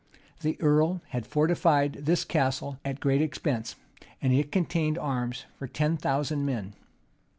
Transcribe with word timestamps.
[*] 0.23 0.41
The 0.41 0.59
earl 0.59 1.03
had 1.09 1.27
fortified 1.27 1.93
this 2.07 2.25
castle 2.25 2.79
at 2.83 2.99
great 2.99 3.21
expense; 3.21 3.75
and 4.19 4.33
it 4.33 4.51
contained 4.51 4.97
arms 4.97 5.45
for 5.53 5.67
ten 5.67 5.95
thousand 5.95 6.43
men. 6.43 6.73